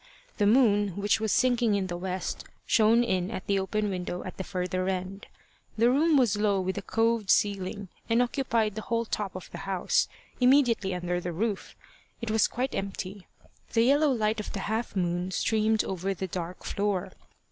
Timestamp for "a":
6.79-6.81